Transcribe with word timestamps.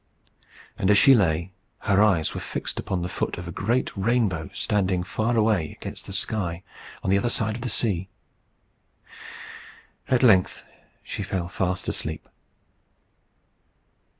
And 0.79 0.89
as 0.89 0.97
she 0.97 1.13
lay, 1.13 1.51
her 1.81 2.01
eyes 2.01 2.33
were 2.33 2.41
fixed 2.41 2.79
upon 2.79 3.03
the 3.03 3.07
foot 3.07 3.37
of 3.37 3.47
a 3.47 3.51
great 3.51 3.95
rainbow 3.95 4.49
standing 4.51 5.03
far 5.03 5.37
away 5.37 5.73
against 5.79 6.07
the 6.07 6.11
sky 6.13 6.63
on 7.03 7.11
the 7.11 7.19
other 7.19 7.29
side 7.29 7.55
of 7.55 7.61
the 7.61 7.69
sea. 7.69 8.09
At 10.09 10.23
length 10.23 10.63
she 11.03 11.21
fell 11.21 11.47
fast 11.47 11.87
asleep. 11.87 12.27